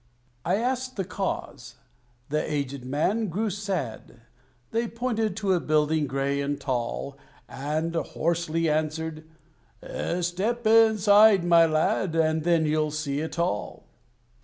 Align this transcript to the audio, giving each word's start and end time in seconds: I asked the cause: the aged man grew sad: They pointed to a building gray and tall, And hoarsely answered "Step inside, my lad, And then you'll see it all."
I 0.43 0.55
asked 0.55 0.95
the 0.95 1.05
cause: 1.05 1.75
the 2.29 2.51
aged 2.51 2.83
man 2.85 3.27
grew 3.27 3.51
sad: 3.51 4.21
They 4.71 4.87
pointed 4.87 5.37
to 5.37 5.53
a 5.53 5.59
building 5.59 6.07
gray 6.07 6.41
and 6.41 6.59
tall, 6.59 7.19
And 7.47 7.93
hoarsely 7.93 8.67
answered 8.67 9.29
"Step 10.21 10.65
inside, 10.65 11.43
my 11.43 11.67
lad, 11.67 12.15
And 12.15 12.43
then 12.43 12.65
you'll 12.65 12.89
see 12.89 13.19
it 13.19 13.37
all." 13.37 13.83